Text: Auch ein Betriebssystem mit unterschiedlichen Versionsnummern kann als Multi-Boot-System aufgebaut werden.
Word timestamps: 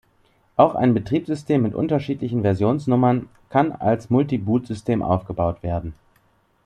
Auch 0.55 0.73
ein 0.73 0.95
Betriebssystem 0.95 1.61
mit 1.61 1.75
unterschiedlichen 1.75 2.41
Versionsnummern 2.41 3.29
kann 3.49 3.71
als 3.71 4.09
Multi-Boot-System 4.09 5.03
aufgebaut 5.03 5.61
werden. 5.61 5.93